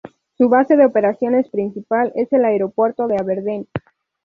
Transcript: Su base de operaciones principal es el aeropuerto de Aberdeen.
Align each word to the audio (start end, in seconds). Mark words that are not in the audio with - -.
Su 0.35 0.49
base 0.49 0.77
de 0.77 0.85
operaciones 0.87 1.47
principal 1.51 2.11
es 2.15 2.33
el 2.33 2.43
aeropuerto 2.43 3.05
de 3.05 3.17
Aberdeen. 3.19 3.67